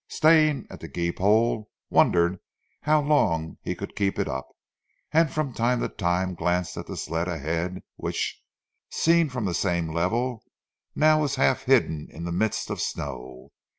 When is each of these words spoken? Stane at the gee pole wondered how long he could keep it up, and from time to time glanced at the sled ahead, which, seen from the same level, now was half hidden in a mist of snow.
Stane 0.07 0.65
at 0.71 0.79
the 0.79 0.87
gee 0.87 1.11
pole 1.11 1.69
wondered 1.91 2.39
how 2.81 3.01
long 3.01 3.59
he 3.61 3.75
could 3.75 3.95
keep 3.95 4.17
it 4.17 4.27
up, 4.27 4.47
and 5.11 5.31
from 5.31 5.53
time 5.53 5.79
to 5.81 5.89
time 5.89 6.33
glanced 6.33 6.75
at 6.75 6.87
the 6.87 6.97
sled 6.97 7.27
ahead, 7.27 7.83
which, 7.97 8.41
seen 8.89 9.29
from 9.29 9.45
the 9.45 9.53
same 9.53 9.93
level, 9.93 10.43
now 10.95 11.21
was 11.21 11.35
half 11.35 11.65
hidden 11.65 12.07
in 12.09 12.25
a 12.27 12.31
mist 12.31 12.71
of 12.71 12.81
snow. 12.81 13.51